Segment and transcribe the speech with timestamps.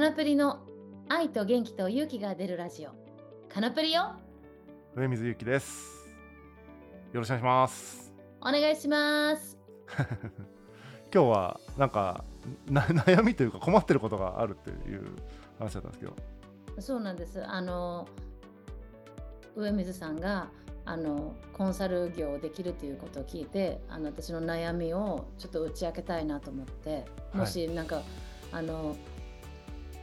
[0.00, 0.60] カナプリの
[1.10, 2.92] 愛と元気と勇気が出るラジオ。
[3.52, 4.14] カナプリよ。
[4.96, 6.08] 上水ゆきです。
[7.12, 8.14] よろしくお願いします。
[8.40, 9.58] お願いします。
[11.12, 12.24] 今日はなんか
[12.66, 15.04] な悩みというか困ってることがあるっていう
[15.58, 16.16] 話だったんですけど。
[16.78, 17.44] そうなんです。
[17.46, 18.08] あの
[19.54, 20.48] 上水さんが
[20.86, 27.04] あのコンサル業をできるということを聞いてあの私の悩みをちょっと打ち明けたいなと思って。
[27.34, 28.00] もしなんか、
[28.50, 28.96] あの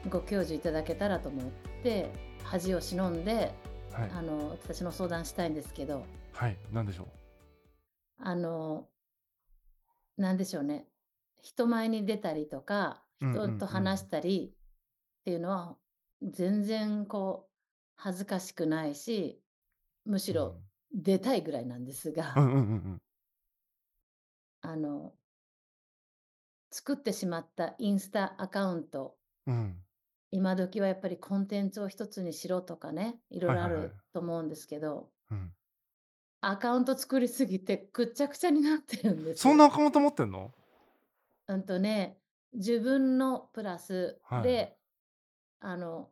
[0.10, 1.46] ご教授いただけたらと思っ
[1.84, 2.12] て
[2.44, 3.54] 恥を忍んで、
[3.92, 4.12] はい。
[4.14, 6.06] あの私の相談したいんですけど。
[6.34, 6.58] はい。
[6.72, 7.08] なんでしょ
[8.20, 8.88] あの
[10.18, 10.88] なんでしょうね。
[11.42, 15.76] 人前に出たりとか人と話したりっていうのは
[16.22, 17.52] 全然こう
[17.96, 19.42] 恥ずかしくないし
[20.06, 20.62] むしうろ
[20.94, 23.02] 出たいぐらいなんですが、うんうんうんうん。
[24.62, 25.14] あの
[26.72, 29.18] 作ってしまったインスタアカウント
[30.32, 33.82] 今時はやっぱりコンテンツを一つにしろとかねいろいろあはいはい。
[33.82, 35.52] はいると思うんですけど、うん。
[36.42, 40.52] アカウント作りすぎてくっちゃくちゃになってるんですそんなアカウント持ってんの？
[41.48, 42.18] うんとね
[42.54, 44.78] 自分のプラスはいで、
[45.60, 46.10] あの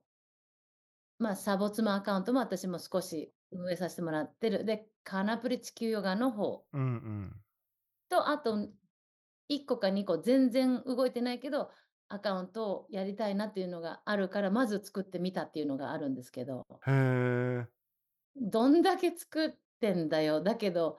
[1.19, 4.65] まあサボツマアカウントも私も少し運営させてもらってる。
[4.65, 7.35] でカナプリ地球ヨガの方うんうん。
[8.09, 8.57] とあと
[9.49, 11.69] 1個か2個全然動いてないけど
[12.09, 16.65] アカウントをやりたいなっていうのがあるからまず作ってみたっていうのがあるんですけど。
[16.87, 17.67] へえ。
[18.35, 20.41] どんだけ作ってんだよ。
[20.41, 20.97] だけど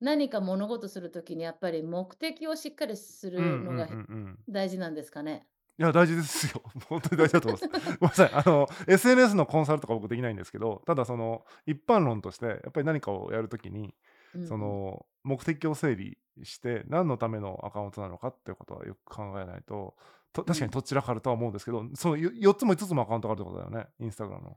[0.00, 4.38] 何か物事するときにやっぱり目的をしっかりするうんうんうんのがうん。
[4.48, 5.46] 大事なんですかね？
[5.78, 6.62] いや大事ですよ。
[6.88, 7.68] 本当に大事だと思います。
[7.98, 8.30] ごめんなさい。
[8.32, 13.94] あの SNS のコンサルとか僕できないんですけどただその一般論としてやっぱり何かをやるときに
[14.34, 14.46] うん。
[14.46, 19.96] その目的を整理して何のためのアカウントなのかっていうことはよく考えないと
[20.32, 24.56] と確かにどちらかるとは思うんですけど、その4つも5つもアカウントがあるってことだよねインスタグラムの、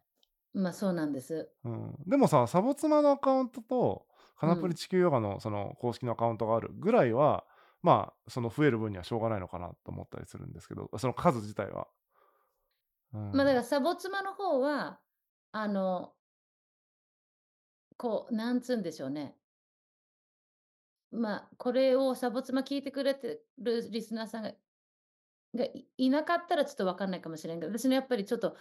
[0.54, 1.50] まあそうなんです。
[1.64, 4.06] うん、でもさサボ妻のアカウントと
[4.38, 7.46] カナプうんリ地球ヨガのその公式のアカウントがあるぐらいは、
[7.82, 11.88] まあその増える分にはしょうがないのかなと思ったりするんですけどその数自体は、
[13.14, 13.32] うん。
[13.34, 15.00] まあだからサボ妻の方は
[15.52, 16.14] あの
[17.98, 19.36] こうなんつうんでしょうね。
[21.12, 24.52] まあこれをサボ妻聞いてくれてるリスナーさんが
[25.56, 28.56] がいいなかったらちょっとわかんないかもしれんけど私のやっぱりちょっと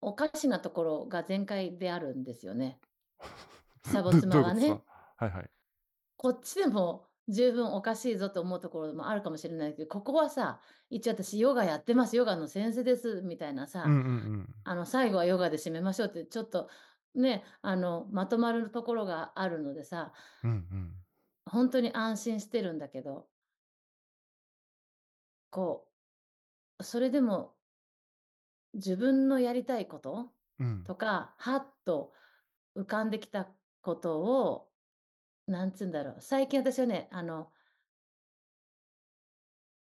[0.00, 2.80] おかしなところが全開であるんですよね。
[3.84, 4.82] サボど妻はね。
[5.16, 5.50] はいはい。
[6.16, 10.60] こっちでも十分おかしいぞと思うところもあるかもしれないけどここはさ
[10.90, 14.00] 一応私ヨガやってますヨガの先生ですみたいなさ、うんうんう
[14.38, 14.54] ん。
[14.64, 16.68] あの最後はヨガで締めましょうってちょっと
[17.14, 20.96] ねあのまとまるところがあるのでさうんうん。
[21.46, 23.28] 本当に安心してるんだけど
[25.50, 25.91] こう
[26.82, 27.54] それでも
[28.74, 30.84] 自分のやりたいことうん。
[30.84, 32.12] とかはっと
[32.76, 33.48] 浮かんできた
[33.82, 34.68] ことを
[35.46, 37.50] なんつうんだろう最近私はねあの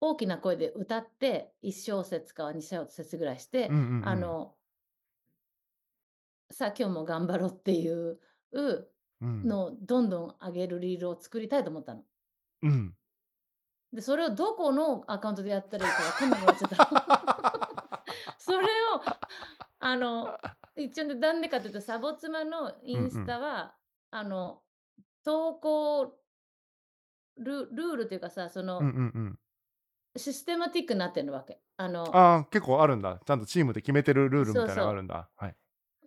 [0.01, 4.09] 大きな声で歌って1小節か2小節ぐらいして、うんうんうん。
[4.09, 4.55] あの
[6.51, 8.19] さあ今日も頑張ろうっていう
[8.53, 8.87] うん。
[9.21, 12.05] のをどんどん上げるリールを作りたいと思ったの。
[12.63, 12.95] うん
[13.93, 18.05] でそれをどこのアカウントでやったらいいか分かんなくなっちゃった。
[18.39, 18.69] それを
[19.81, 20.39] あの
[20.77, 23.75] 一応ねなんでかというとサボ妻のインスタは、
[24.11, 24.63] あの
[25.25, 26.19] 投稿
[27.39, 29.39] ルルールというかさその、うんうんうん。
[30.17, 31.61] システマティックになってるわけ。
[31.77, 33.21] あのああ結構あるんだ。
[33.25, 35.29] ちゃんとチームで決めてるルールみたいなのがあるんだ。
[35.37, 35.57] はい。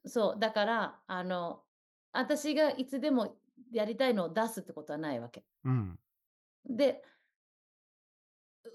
[0.06, 0.40] そう。
[0.40, 1.64] だからあの
[2.12, 3.38] 私がいつでも
[3.72, 5.46] やりたいのを出すってことはないわけ。
[5.64, 6.00] うん。
[6.66, 7.04] で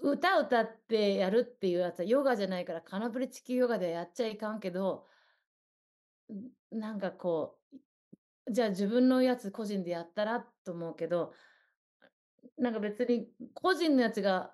[0.01, 5.05] 歌歌ってやるっていうやつはヨガじゃないからカナプリ地球ヨガではやっちゃいかんけど
[6.73, 7.57] んなんかこ
[8.47, 11.33] うじゃあ自分のやつ個人でやったらと思うけど
[12.57, 14.53] なんか別に個人のやつが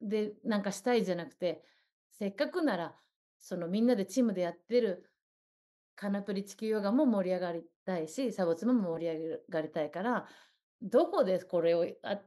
[0.00, 1.62] でなんかしたいじゃなくて
[2.10, 2.94] せっかくなら
[3.38, 5.10] そのみんなでチームでやってる
[5.94, 10.26] カナプリ地球ヨガも盛り上がりたいしサボツも盛り上がりたいから
[10.82, 12.20] どこでこれをあ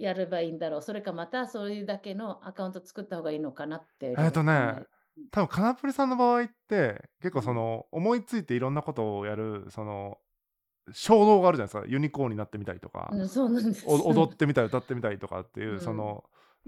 [0.00, 0.82] やればいいんだろう。
[0.82, 4.14] それかまたそういうだけのアカウント作った方がいいのかなって。
[4.18, 4.84] えっとね
[5.30, 10.16] 多分カナプリさんの場合って結構その思いついていろんなことをやるその
[10.92, 11.88] 衝動があるじゃないですか。
[11.88, 13.10] ユニコーンになってみたりとか、
[13.86, 15.80] 踊ってみたり歌ってみたりとかっていう、うん。
[15.80, 16.24] その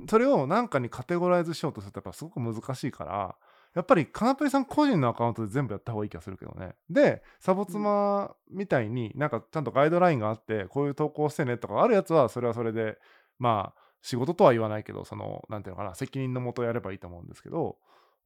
[0.08, 3.36] それを何かにカテゴライズしようとするとやっぱすごく難しいから
[3.74, 6.74] やっぱりカナプリさん個人のアカウントで全部やった方がいい気がするけどね。
[6.90, 12.98] でサボ妻みたいになんかちゃんとガイドラインがあってこういう投稿してねとかあるやつはそれはそれで
[13.38, 17.76] まあ仕事とは言わないけどそのなんていうのかな責任のもとやればいいと思うんですけど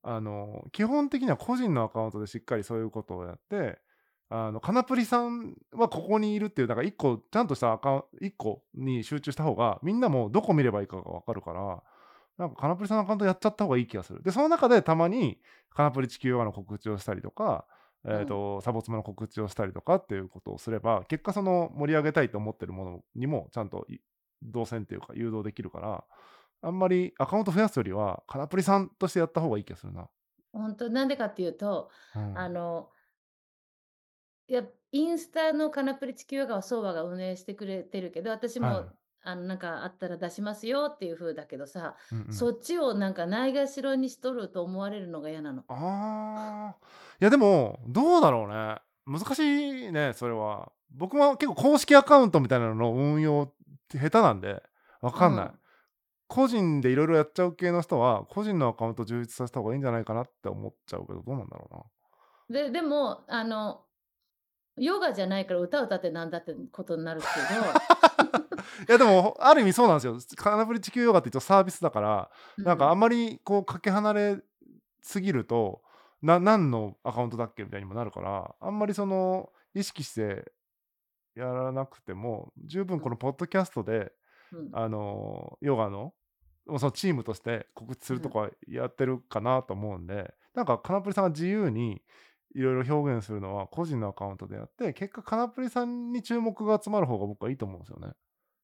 [0.09, 3.81] あの、基本的には個人のアカウントでしっかりそういうことをやって、
[4.29, 11.83] あの、カナプリさんはここにいるっていう、なんか1個ちゃんとしたアカウン1個に集中した方が、みんなもどこ見ればいいかが分かるから、
[12.39, 14.23] なんかカナプリさんのアカウントやっちゃった方がいい気がする。
[14.23, 17.67] で、その中でたまにカナプリ地球ヨガの告知をしたりとか、
[18.05, 18.27] えっ、うん。
[18.27, 23.97] と、サボツマの告知をしたりとかっていうことをすれば、結果その盛り上げたいと思ってるものにもちゃんとい
[24.43, 26.05] 動線っていうか誘導できるから、
[26.63, 30.09] あんまりアカウント増やすよりは、カナプリさんとしてやった方がいい気がするな。
[30.53, 32.39] ほんと、なんでかっていうと、うん。
[32.39, 32.91] あの、
[34.49, 34.63] いや、
[34.93, 38.85] インスタのカナプリ地球ヨガはソワが運営してくれてるけど、私もはい。
[39.23, 42.33] あの、なんかあったら出しますよっていう風だけどさ、うんうん。
[42.33, 45.65] そっちをなんかないがしろにしとると思われるのが嫌なの。
[45.69, 46.77] ああ。
[47.21, 48.77] いやでも、どうだろうね。
[49.05, 50.71] 難しいね、それは。
[50.91, 53.56] 僕は結構公式アカウントみたいなのの運用って
[53.93, 54.63] 下手なんで、
[55.01, 55.51] わかんない。
[55.51, 55.61] うん。
[56.29, 61.85] 個人でいろいろやっちゃう系の人は、個人のアカウント充実させた方がいいんじゃないかなって思っちゃうけど、どうなんだろうな。
[62.49, 63.85] で、でも、あの、
[64.77, 67.81] ヨガじゃないから歌歌ってなんだってことになるけど、
[68.89, 70.19] いやでも、ある意味そうなんですよ。
[70.37, 72.31] カナプリ地球ヨガって一応サービスだから、
[72.63, 74.43] なんかあうん、んまりこうかけ離れ
[75.03, 75.83] すぎると、
[76.23, 80.53] な何のアカウントだっけみたいにもなるから、あんまりその意識して
[81.37, 84.13] やらなくても、十分うん、このポッドキャストで、
[84.53, 86.15] うん、あの、ヨガの、
[86.79, 88.19] そのチームとして告知すうん。
[88.19, 92.03] るとかやってるかなと思うんで、なんかカナプリさんが自由に
[92.55, 98.15] いろいろ表現するのは個人のアカウントでやって、結果カナプリさんに注目が集まる方が僕はいいと思うんですよね。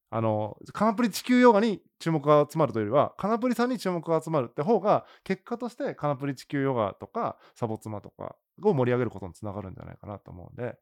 [0.09, 10.75] あの、カナプリ地球ヨガに注目が集まるというよりは、カナプリさんに注目が集まるって方が、結果としてカナプリ地球ヨガとか、サボ妻とかを盛り上げることにつながるんじゃないかなと思うんで、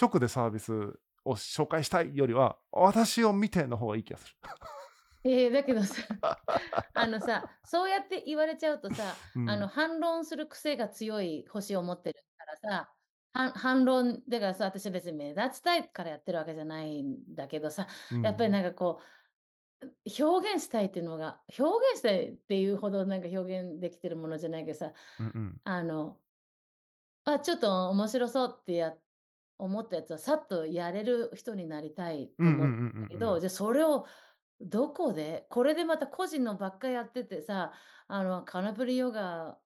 [0.00, 0.72] 直でサービス
[1.24, 4.34] を紹介したいよりは、私を見ての方がいい気がする。
[5.24, 6.02] ええ、だけどさ、
[6.92, 9.50] あのさ、そうやって言われちゃうとさ、うん。
[9.50, 12.94] あの、反論する癖が強い星を持ってるからさ、
[13.32, 17.88] はん反論だからさ、私別に目立ちたいからやってるわけじゃないんだけどさ、
[18.22, 18.52] やっぱりうん。
[18.52, 19.00] なんかこ
[19.82, 19.84] う、
[20.22, 25.60] 表現したいっていうのが表現したいっていうほどなんか表現できてるものじゃないけどさ、うんうん。
[25.64, 26.20] あの、
[27.24, 28.94] あ、ちょっと面白そうってや
[29.58, 33.40] 思ったやつはさっとやれる人になりたいと思うんだけど、うん。
[33.40, 34.06] じゃ、それを
[34.60, 37.72] どこで、これでまた個人のばっかやっててさ、
[38.08, 39.58] あの、カナプリヨガ、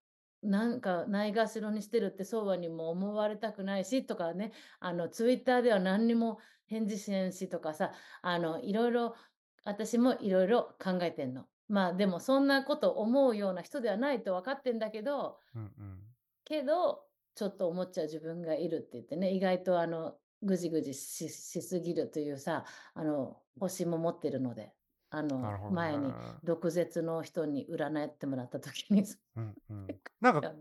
[0.43, 7.93] なんかないがしろにしてるってそうはにも思われたくないしとかね、あの、ツイッターでは何にも返事しへんしとかさ、
[8.23, 9.17] あの、いろいろ
[9.65, 11.47] 私もいろいろ考えてんの。
[11.69, 15.99] まあ、でもそんなこと思うような人ではないと分かってんだけどうんうん。
[16.45, 17.05] けど、
[17.39, 22.65] ちょっと思っちゃう自分がいるって言ってね、意外とあの、ぐじぐじししすぎるというさ、
[22.95, 24.75] あの、星も持ってるので、
[25.11, 26.15] あの、前にね。
[26.43, 29.87] 毒舌の人に占ってもらった時に、そうんうん。
[30.21, 30.53] なんか、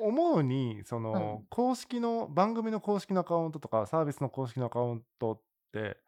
[0.00, 5.40] 思うに、その、うん、公式の番組の公式のアカウントとか、サービスの公式のアカウントっ
[5.72, 5.98] て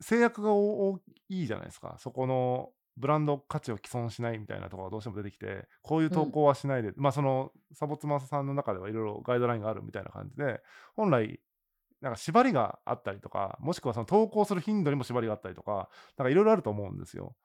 [0.00, 0.98] 制約がお大
[1.28, 1.96] きいじゃないですか。
[1.98, 10.60] そこのブランド価値を毀損しないみたいなところがどうしても出てきて、こういううん、投稿はしないで、まあ、その、サボツマさんの中ではいろいろガイドラインがあるみたいな感じで、
[10.96, 11.40] 本来、
[12.00, 17.36] なんか縛りがあったりとか、もしくはその投稿する頻度にも縛りがあったりとか、なんかいろいろあると思うんですよ。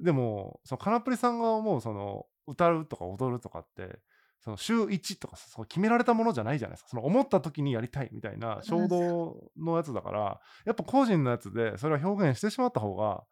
[0.00, 4.00] でも、そのカナプリさんが思うその、歌うとか踊るとかって、
[4.40, 6.88] その週1とかそう決められたものじゃないじゃないですか。
[6.88, 13.24] その思った時にやりたいみたいな衝うん、動のやつだから、やっぱ個人のやつでそれは表現してしまった方が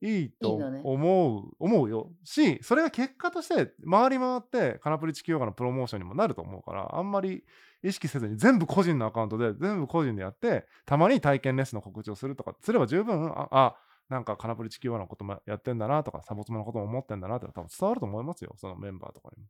[0.00, 0.54] いいと。
[0.56, 2.12] 思う思うよ。
[2.24, 7.44] し、それが結果として回り回ってカナプリ地球ヨガのプロモーションにもなると思うから、あんまり
[7.82, 13.76] 意識せずに全部個人のアカウントで全部個人でやって、たまに体験レッスンの告知をするとかすれば十分、ああ、
[14.08, 19.48] なんかカナプリ地球ヨガのこともやってんだなとか、サボツマのことも思ってんだなって多分伝わると思いますよ、そのメンバーとかにも。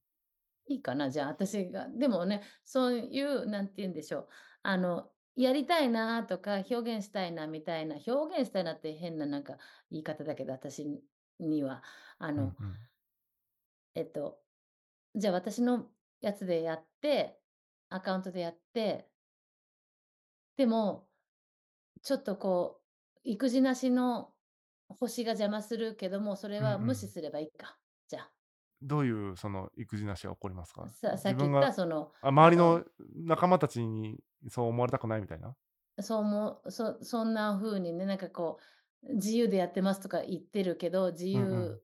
[0.69, 1.89] いいかな、じゃあ、私が。
[1.89, 4.29] でもね、そういう、なんて言うんでしょう、
[4.63, 9.59] あの、やりたいなとか、表現したいなみたいな、表現したいなって変ななんか
[9.91, 11.03] 言い方だけど、私
[11.39, 11.83] には、
[12.19, 12.89] あの、うんうん。
[13.95, 14.43] えっと
[15.17, 15.91] じゃあ私の
[16.21, 17.41] やつでやって、
[17.91, 19.11] アカウントでやって、
[20.57, 21.09] でも、
[22.03, 24.35] ちょっとこう、育児なしの
[24.89, 26.73] 星が邪魔するけども、それうんうん。
[26.73, 27.79] は無視すればいいか。
[28.09, 28.31] じゃ
[28.83, 30.89] どういうその育児なしが起こりますあ、か？
[30.89, 32.85] ささっき言ったその、あ、周りの
[33.27, 35.55] 仲間たちにそう思われたくないみたいな？
[36.01, 38.59] そうもそそんな風にね、なんかこ
[39.03, 41.65] う、自由でやってますとか言ってるけど、自うんうん。
[41.73, 41.83] 由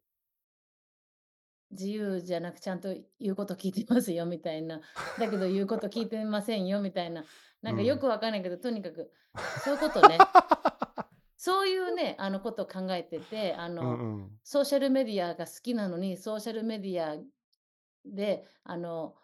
[1.71, 4.83] 自由じゃなくちゃんと言うこと聞いてますよみたいな、
[5.19, 7.25] だけど言うこと聞いてませんよみたいな、
[7.63, 8.01] なんかようん。
[8.01, 9.11] くわかんないけど、とにかく
[9.65, 10.19] そういうことね。
[11.39, 14.41] そういうね、あの、ことを考えてて、あうんの、うん。
[14.45, 17.17] ソーシャルメディアが好きなのに、ソーシャルメディア
[18.05, 19.17] で、あの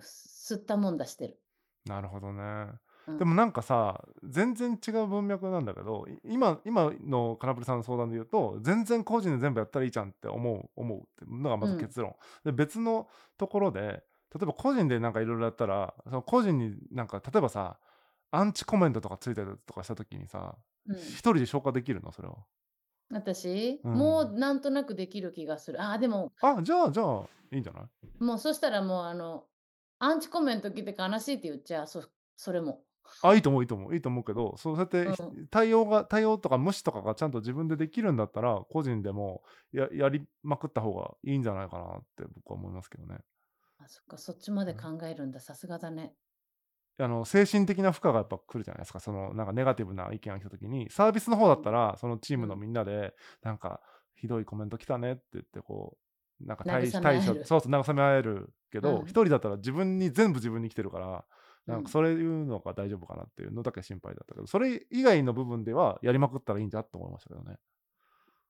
[0.00, 1.40] す吸ったもんだしてる。
[1.84, 2.66] なるほどね。
[3.06, 3.18] うん。
[3.18, 11.68] でもなんかさ、全然違う文脈なんだけど、い今今のカナプリさんの相談で言うと、全然個人で全部やったらいいじゃんって思う思うっていうのがまうん。
[11.68, 12.16] ず結論。
[12.44, 17.78] で、別のところで、例えば個人でなんかいろいろやったら、その個人になんか例えばさ、
[18.30, 20.96] アンチコメントとかついたりとかした時にさ、うん。
[21.12, 22.10] 一人で消化できるの？
[22.12, 22.36] それは。
[23.10, 23.92] 私、うん。
[23.92, 25.80] もうなんとなくできる気がする。
[25.82, 27.88] ああ、でもあ、じゃあじゃあ、いいんじゃない？
[28.18, 29.46] もうそしたらもうあの、
[30.04, 32.84] アンチコメント来て悲しいって言っちゃう、そそれも。
[33.22, 35.38] あ、いいと思ういいと思ういいと思うけど、そうやって、ひうん。
[35.50, 39.42] 対応が対応とか無視とかがちゃんと自分でできるんだったら、個人でも
[39.72, 43.18] ややりまくった方がいいんじゃないかなって僕は思いますけどね。
[43.78, 44.74] あ、そっか、そっちまでうん。
[44.74, 46.16] 考えるんだ、さすがだね。
[46.98, 49.00] あの、精神的な負荷がやっぱ来るじゃないですか。
[49.00, 51.60] そのなんかネガティブな意見が来た時に、サービスの方だうん。
[51.60, 52.56] ったら、そのチームのうん。
[52.56, 53.80] みんなで、なんか
[54.14, 56.03] ひどいコメント来たねって言ってこう、
[56.40, 56.90] なんか対。
[56.92, 59.16] 処そうそう、慰め合えるけど、一うん。
[59.24, 61.26] 人だったら自分に全部自分に来てるから、
[61.66, 61.90] なんかうん。
[61.90, 67.56] それいうのが大丈夫かなっていうのだけ心配だったけど、それ以外の部分ではやりまくったらいいんじゃって思いましたけどね。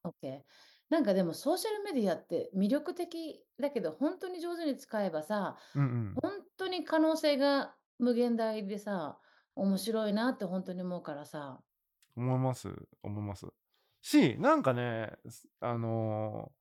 [0.04, 0.42] オッケー。
[0.90, 6.20] なんかでもソーシャルメディアって魅力的だけど、ほんとに上手に使えばさ、うんうん。
[6.22, 9.20] ほんとに可能性が無限大でさ、
[9.54, 11.62] 面白いなってほんとに思うからさ。
[12.16, 12.68] 思います
[13.02, 13.46] 思います。
[14.00, 16.52] し、なんかね、すあの、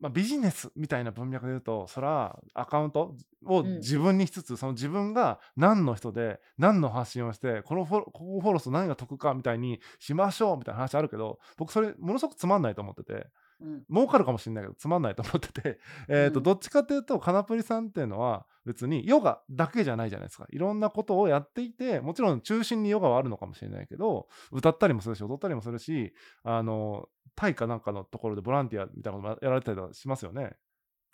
[0.00, 3.78] ま、ビジネスみたいな文脈で言うと、そらアカウントをうん。
[3.78, 13.28] 自分にしつつ、その自分が何の人で、何の発信をして、このフォロここをフォローすると何が得かみたいにしましょうみたいな話あるけど、僕それものすごくつまんないと思ってて。
[13.60, 13.84] うん。
[13.90, 16.42] 儲かるかもしんないけど、つまんないと思ってて、 えっと、うん。
[16.44, 20.46] どっちかっていうと、カナプリさんっていうのは、別にヨガだけじゃないじゃないすか。
[20.50, 26.12] いろんなことをやっていて、もちろん中心にヨガはあるのかもしれないけど、歌ったりもするし、踊ったりもするし、
[26.42, 30.56] あの、タイかなんかのところでボランティアみたいなこともやられたりとかしますよね。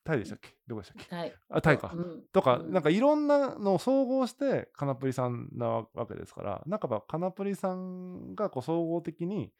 [0.04, 0.50] タイでしたっけ？
[0.66, 1.16] どこでしたっけ？
[1.16, 1.34] はい。
[1.48, 1.94] あ、タイと、か。
[1.94, 2.82] うん、とか、なんうん。
[2.82, 9.52] かいろんなのを総合してカナプリさんなわけですから、なんかばカナプリさんがこう総合的に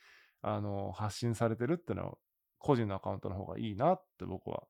[0.42, 2.18] あの、発信されてるってのは、
[2.64, 4.64] 個人のアカウントの方がいいなって僕は、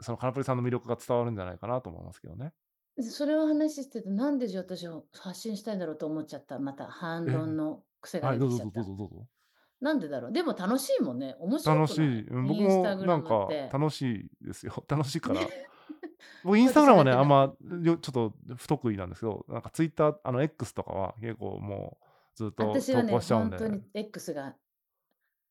[0.00, 2.52] そのカナプリさんの魅力が伝わるんじゃないかなと思いますけどね。
[3.00, 6.58] それを話してて、なんでじゃあ私を発信したいんだろうと思っちゃった。
[6.58, 8.90] また反え、論の癖がはい、出てどうぞどうきちゃった。
[8.90, 9.26] ぞどうぞ。
[9.80, 10.32] なんでだろう？
[10.32, 11.36] でも楽しいもんね。
[11.38, 11.78] 面白い？
[11.78, 13.48] 楽しい、うん、僕もなんか。
[13.72, 14.02] 楽し
[14.42, 14.84] いですよ。
[14.88, 15.40] 楽しいから。
[16.42, 17.12] 僕インスタグラムはね。
[17.12, 23.58] あんま、よちょっと不得意なんですけど、なんかツイッター、あの X とかは結構もうずっと投稿しちゃうんで。
[23.58, 24.56] ほんとに X が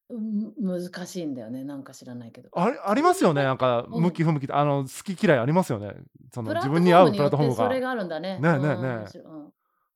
[0.10, 2.50] うん、難しいんだよね、なんか知らないけど。
[2.54, 4.04] ありありますよね、なんかうん。
[4.04, 5.96] 向き不向きあの、好き嫌いありますよね。
[6.34, 7.64] その自分に合うプラットフォームが。
[7.64, 8.40] てそれがあるんだね。
[8.40, 9.06] ねねえね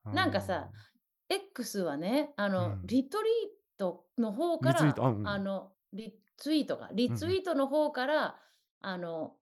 [0.06, 0.14] うん。
[0.14, 0.70] なんかさ、ん。
[1.30, 2.82] X はね、あの、うん。
[2.86, 3.32] リトリー
[3.78, 7.14] トの方から、あ、の、リツイートか、リ。
[7.14, 8.36] ツイートの方から、
[8.82, 9.36] あの、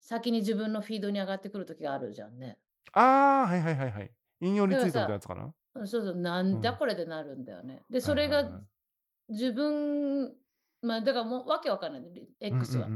[0.00, 2.58] 先に自分のフィードに上がってくる時があるじゃんね。
[2.92, 4.10] ああ、はいはいはいはい。
[4.40, 5.54] 引用リツイートみたいなやつかな？
[5.76, 6.76] うん、そうそう、なんだうん。
[6.76, 7.84] これでなるんだよね。
[7.88, 8.50] で、それがはい。
[9.32, 10.36] 自分
[10.82, 12.02] ま、だからもうわけわかんない、
[12.40, 12.88] X は。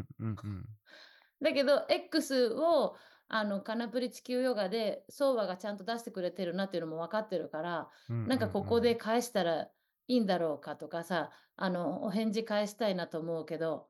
[1.40, 2.96] だけど、X を
[3.28, 7.90] あの、カナプリ地球ヨガで、ソウワがちゃんと出してくれてるなっていうのも分かってるから、
[8.24, 8.98] なんかここでん。
[8.98, 13.88] 返したらいいんだろうかとかさ、あの、お返事返したいなと思うけど、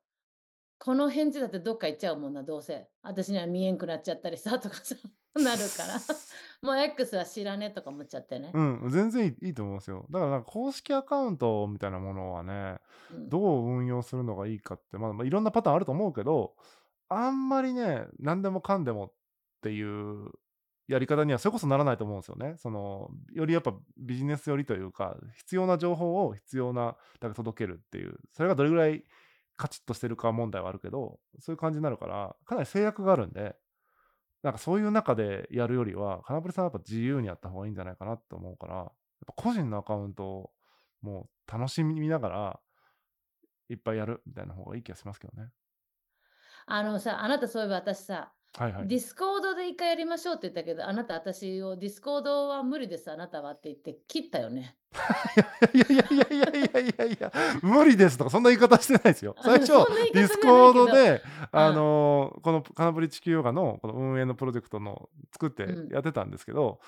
[0.79, 2.89] この返事だってどっか行っちゃうもんな、どうせ。
[3.03, 4.97] 私には見えんくなっちゃったりさとかさ、
[5.43, 6.01] なるから。
[6.63, 8.51] もう X は知らねえとか思っちゃってね。
[8.55, 10.07] うん、全然いいいいと思いますよ。
[10.11, 12.79] だからなんか公式アカウントみたいなものはね、
[13.13, 13.29] うん。
[13.29, 16.55] どう運用するのがいいかって、まあ、ま、いろんなパターンあると思うけど、
[17.09, 19.13] あんまりね、何でもかんでもっ
[19.63, 20.31] ていう
[20.89, 22.55] やり方にはそれこそならないと思うんすよね。
[22.57, 29.05] その、よりやっぱビジネス寄りというか、必要な情報を必要なだけ届けるっていう、それがどれぐらい
[29.57, 33.57] カチッとしてるか問題はあるけど、そういう感じになるから、かなり制約があるんで、
[34.47, 38.89] なんかそういう中でやるよりは、金プリさんはやっぱ自由にやった方がいいんじゃないかなと思うから、やっ
[39.27, 40.51] ぱ個人のアカウントを
[41.03, 42.61] もう楽しみながら
[43.69, 45.51] いっぱいやるみたいな方がいい気がしますけどね。
[46.67, 48.89] あのさ、あなたそういえば私さ、はいはい。
[48.89, 54.77] ディスコードで一回やりましょうって言ったけど、あなた私をディスコードは無理です、あなたはって言って切ったよね。
[55.75, 59.37] いやいやいやいやいやいやいや、無理ですとかそんな言い方してないですよ。
[59.43, 59.73] 最初
[60.15, 61.23] ディスコードで、
[61.53, 61.77] あうん。
[61.77, 65.93] の、このカナプリ地球ヨガのこの運営のプロジェクトの作ってうん。
[65.93, 66.81] やってたんですけど、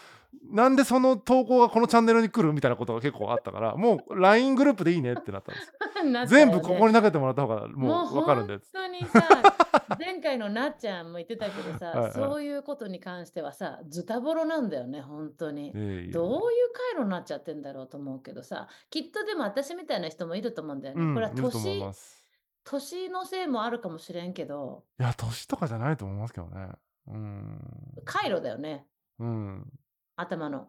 [0.51, 5.73] なんでその投稿がこのチャンネルに来るみたいなことが結構あったから、もう LINE グループでいいねってなったんです。
[6.05, 6.61] なった全部。
[6.63, 8.73] ここに投げてもらった方がもう分かるんでっつって。
[8.73, 9.48] とにさ、
[9.99, 12.11] 前回のなっちゃんも言ってたけどさ。
[12.15, 15.69] そういうことに関してはさ、ズタボロなんだよね、ほんとに。
[15.69, 16.11] いえ。
[16.13, 21.15] どういう回路になっちゃってんだろうと思うけどさ、きっとでも私みたいな人もいると思うんだよね。
[21.15, 22.27] これはうん、いると思い年ます。
[22.65, 26.69] 年のせいもあるかもしれんけど、いや、年とかじゃないと思いますけどね。
[27.07, 27.61] うーん。
[28.05, 28.87] 回路だよね、
[29.19, 29.73] うん。
[30.17, 30.69] 頭の。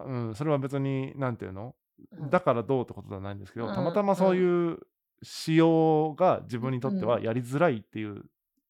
[0.00, 1.74] うん、それは別に、なんていうの？
[2.12, 2.30] うん。
[2.30, 4.38] だからどうってことではないんですけど、たまうん、たまそううん。
[4.38, 4.78] いう
[5.22, 7.22] 仕様が自分にとってはうん。
[7.22, 8.24] やりづらいっていう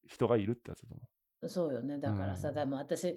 [0.07, 1.03] 人がいるってやつだと思
[1.49, 1.99] そうよね。
[2.05, 2.11] う。
[2.11, 2.71] うだからさ、でん。
[2.71, 3.17] も私、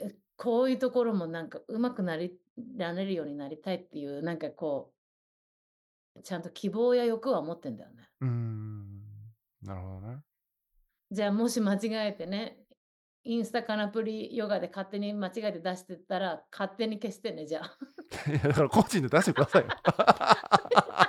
[0.00, 2.38] え、こういうところもなんか上手くなり
[2.76, 4.92] なれるようになりたいっていう、なんかこ
[6.16, 8.08] う、ちゃんと希望や欲は持ってんだよね。
[8.20, 9.02] うーん。
[9.62, 10.18] なるほどね。
[11.10, 12.58] じゃあもし間違えてね、
[13.24, 17.76] インスタカナプリヨガで勝手に間違えて出してったら、勝手に消してね、じゃあ。
[18.30, 19.68] いや、だから個人で出してくださいよ。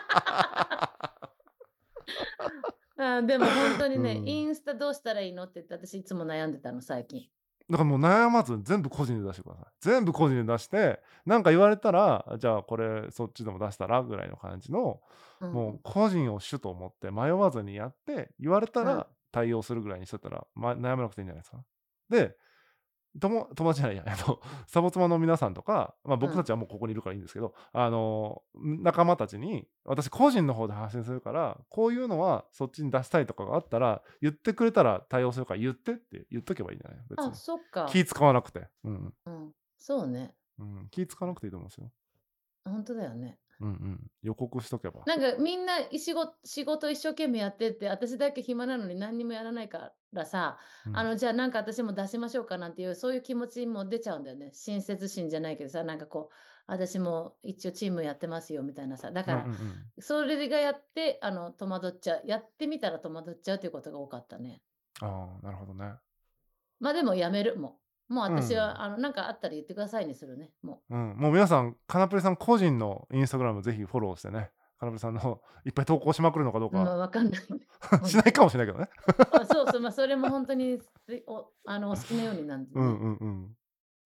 [3.22, 4.50] でも本当にね、イうん。
[4.50, 7.30] ンスタどうしたらいいのって言って私いつも悩んでたの、最近。
[7.70, 9.66] だからもう悩まず全部個人で出してください。
[9.82, 15.02] 全部個人で出して、なんか言われたら、じゃあこれそっちでも出したらぐらいの感じの、
[15.52, 21.64] もううん、個人を主と思って迷わずにやって、言われたうん、ら対応するぐらいにしとったら、ま、悩まなくていいんじゃないですか。
[22.10, 22.36] で、
[23.20, 26.20] とも友達じゃないや、えっと、サボ妻の皆さんとか、まあ、うん。
[26.20, 37.00] 僕たちはもうここにいるからいいんですけど、あの、仲間たちに、私個人の方で発信するから、こういうのはそっちに出したいとかがあったら、言ってくれたら対応するから言ってって言っとけばいいんじゃない？
[37.10, 37.36] 別あ、に。
[37.36, 37.88] そっか。
[37.89, 38.68] 気使わなくて。
[38.84, 39.13] うん。
[39.25, 39.51] うん。
[39.78, 40.36] そうね。
[40.60, 40.88] うん。
[40.92, 41.92] 気使わなくていいと思うんですよ。
[42.66, 43.39] 本当だよね。
[43.62, 44.12] うんうん。
[44.22, 45.01] 予告しとけば。
[45.06, 50.98] なんかみんない仕事仕事一生懸命やってって、私だけ暇なのに何にもやらないからさ、うん。
[50.98, 54.51] あの、じゃあなんか私も出しましょうかなんていう、そういう気持ちも出ちゃうんだよね。
[54.54, 56.36] 親切心じゃないけどさ、なんかこう、
[56.68, 59.12] 私も一応チームやってますよみたいなさ。
[59.12, 59.56] だから、ん。
[60.00, 62.22] それがやって、あの、戸惑っちゃう。
[62.25, 64.62] やってみたら戸惑っちゃうということが多かったね。
[65.01, 65.96] ああ、なるほどね。
[66.80, 68.13] ま、でもやめる、もう。
[68.13, 68.42] もううん。
[68.42, 71.16] 私は、あの、なんかあったら言ってくださいにするね、もうん。
[71.18, 76.74] もう皆さん、カナプリさん個人のインスタグラムぜひフォローしてね、カナプリさんの いっぱい投稿しまくるのかどうう。
[76.74, 77.42] ま、かわかんない。
[78.08, 78.44] しないか。
[78.44, 78.89] もしれないけどね。
[79.34, 82.94] あ、そうそう、ま、それもほんとに、すおあの、お好きなようになんでうんね。
[83.01, 83.57] うんうん。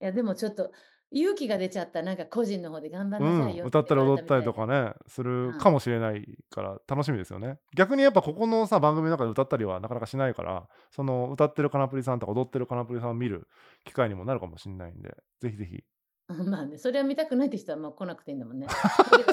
[0.02, 0.72] いや、でもちょっと
[1.14, 2.02] 勇気が出ちゃった。
[2.02, 4.44] なんか個人の方で頑張んうん、なさいよって歌ったり踊ったり。
[4.44, 5.58] とかね、するうん。
[5.60, 7.60] かもしれないから楽しみですよね。
[7.76, 13.48] 逆にやっぱここのさ、番組の中で歌ったりはなかなかしないから、その歌ってるカナプリさんとか踊ってるカナプリさんを見る
[13.86, 15.84] 機会にもなるかもしんないんで、ぜひぜひ。
[16.30, 18.68] うん、まあね、それは見たくないって人はもう来なくていいんだも んね。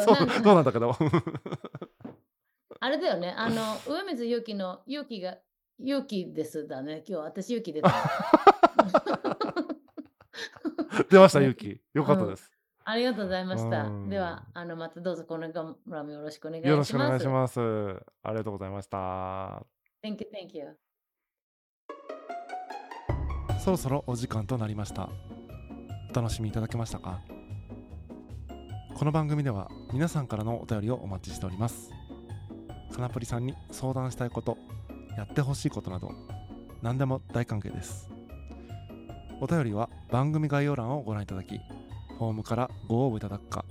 [0.05, 0.95] そう、なんか、そうなんだけど。
[2.81, 5.39] あれだよね、あの、上水勇気の勇気が
[5.83, 7.03] 勇気ですだね。
[7.07, 7.95] 今日私勇気出たね。
[11.09, 11.81] 出ました、ね、勇気。
[11.95, 12.19] 良かうん。
[12.21, 12.51] ったです。
[12.85, 13.89] ありがとうございました。
[14.09, 14.47] では、ん。
[14.55, 17.09] あの、またどうぞこれからもよろしくお願いよろしくおします。
[17.09, 17.61] 願いします。
[18.23, 19.65] ありがとうございました。
[20.03, 20.77] Thank you, thank you.
[23.61, 25.11] そろそろお時間となりました。
[26.11, 27.21] お楽しみいただけましたか？
[28.97, 31.91] この番組では皆さんからのお便りをお待ちしております。
[32.93, 34.57] カナプリさんに相談したいこと、
[35.17, 36.11] やってほしいことなど、
[36.83, 38.11] 何でも大歓迎です。
[39.41, 41.59] お便りは番組概要欄をご覧いただき、
[42.19, 43.65] フォームからご応募いただくか、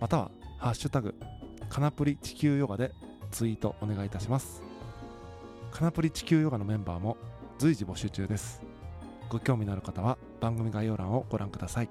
[0.00, 1.14] またはハッシュタグ、
[1.68, 2.92] カナプリ地球ヨガで
[3.30, 4.62] ツイートお願いいたします。
[5.70, 7.18] カナプリ地球ヨガのメンバーも
[7.58, 8.62] 随時募集中です。
[9.28, 11.90] ご興味のある方は番組概要欄をご覧ください。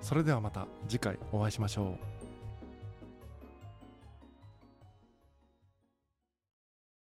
[0.00, 2.11] それではまた次回お会いしましょう。